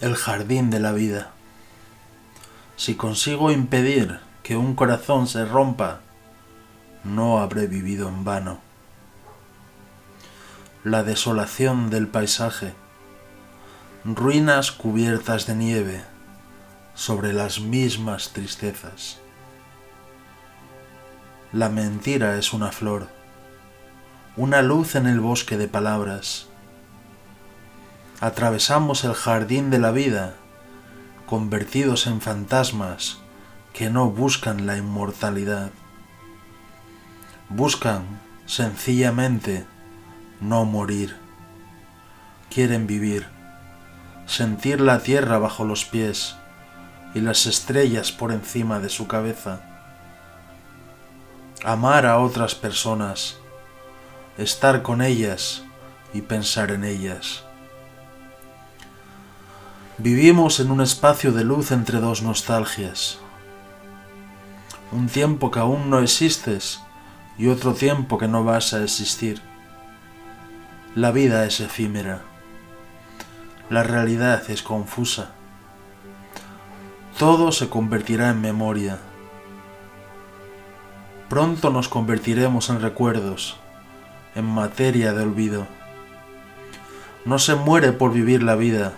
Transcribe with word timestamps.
el 0.00 0.16
jardín 0.16 0.70
de 0.70 0.80
la 0.80 0.92
vida. 0.92 1.30
Si 2.76 2.96
consigo 2.96 3.50
impedir 3.52 4.18
que 4.42 4.56
un 4.56 4.74
corazón 4.74 5.28
se 5.28 5.44
rompa, 5.44 6.00
no 7.04 7.38
habré 7.38 7.66
vivido 7.66 8.08
en 8.08 8.24
vano. 8.24 8.58
La 10.82 11.02
desolación 11.02 11.90
del 11.90 12.08
paisaje, 12.08 12.74
ruinas 14.04 14.72
cubiertas 14.72 15.46
de 15.46 15.54
nieve 15.54 16.04
sobre 16.94 17.32
las 17.32 17.60
mismas 17.60 18.30
tristezas. 18.30 19.18
La 21.52 21.68
mentira 21.68 22.36
es 22.36 22.52
una 22.52 22.72
flor, 22.72 23.08
una 24.36 24.60
luz 24.60 24.96
en 24.96 25.06
el 25.06 25.20
bosque 25.20 25.56
de 25.56 25.68
palabras 25.68 26.48
atravesamos 28.20 29.04
el 29.04 29.14
jardín 29.14 29.70
de 29.70 29.78
la 29.78 29.90
vida, 29.90 30.34
convertidos 31.26 32.06
en 32.06 32.20
fantasmas 32.20 33.18
que 33.72 33.90
no 33.90 34.10
buscan 34.10 34.66
la 34.66 34.76
inmortalidad. 34.76 35.70
Buscan, 37.48 38.20
sencillamente, 38.46 39.66
no 40.40 40.64
morir. 40.64 41.16
Quieren 42.50 42.86
vivir, 42.86 43.26
sentir 44.26 44.80
la 44.80 45.00
tierra 45.00 45.38
bajo 45.38 45.64
los 45.64 45.84
pies 45.84 46.36
y 47.14 47.20
las 47.20 47.46
estrellas 47.46 48.12
por 48.12 48.32
encima 48.32 48.78
de 48.78 48.88
su 48.88 49.06
cabeza. 49.06 49.60
Amar 51.64 52.06
a 52.06 52.18
otras 52.18 52.54
personas, 52.54 53.38
estar 54.38 54.82
con 54.82 55.02
ellas 55.02 55.64
y 56.12 56.22
pensar 56.22 56.70
en 56.70 56.84
ellas. 56.84 57.44
Vivimos 59.98 60.58
en 60.58 60.72
un 60.72 60.80
espacio 60.80 61.30
de 61.30 61.44
luz 61.44 61.70
entre 61.70 62.00
dos 62.00 62.20
nostalgias. 62.20 63.20
Un 64.90 65.06
tiempo 65.06 65.52
que 65.52 65.60
aún 65.60 65.88
no 65.88 66.00
existes 66.00 66.82
y 67.38 67.46
otro 67.46 67.74
tiempo 67.74 68.18
que 68.18 68.26
no 68.26 68.42
vas 68.42 68.74
a 68.74 68.82
existir. 68.82 69.40
La 70.96 71.12
vida 71.12 71.44
es 71.44 71.60
efímera. 71.60 72.22
La 73.70 73.84
realidad 73.84 74.42
es 74.50 74.62
confusa. 74.62 75.30
Todo 77.16 77.52
se 77.52 77.68
convertirá 77.68 78.30
en 78.30 78.40
memoria. 78.40 78.98
Pronto 81.28 81.70
nos 81.70 81.88
convertiremos 81.88 82.68
en 82.68 82.80
recuerdos, 82.80 83.58
en 84.34 84.44
materia 84.44 85.12
de 85.12 85.22
olvido. 85.22 85.68
No 87.24 87.38
se 87.38 87.54
muere 87.54 87.92
por 87.92 88.12
vivir 88.12 88.42
la 88.42 88.56
vida, 88.56 88.94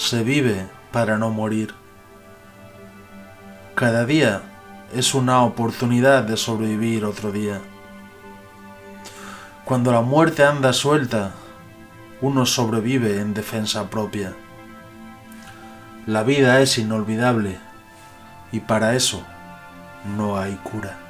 se 0.00 0.24
vive 0.24 0.66
para 0.92 1.18
no 1.18 1.28
morir. 1.28 1.74
Cada 3.74 4.06
día 4.06 4.40
es 4.94 5.14
una 5.14 5.42
oportunidad 5.42 6.22
de 6.22 6.38
sobrevivir 6.38 7.04
otro 7.04 7.30
día. 7.30 7.60
Cuando 9.66 9.92
la 9.92 10.00
muerte 10.00 10.42
anda 10.42 10.72
suelta, 10.72 11.32
uno 12.22 12.46
sobrevive 12.46 13.20
en 13.20 13.34
defensa 13.34 13.90
propia. 13.90 14.34
La 16.06 16.22
vida 16.22 16.62
es 16.62 16.78
inolvidable 16.78 17.58
y 18.52 18.60
para 18.60 18.94
eso 18.94 19.22
no 20.16 20.38
hay 20.38 20.54
cura. 20.54 21.09